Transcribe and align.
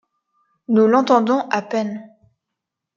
Nous 0.67 0.87
l’entendons 0.87 1.47
à 1.49 1.61
peine. 1.61 2.01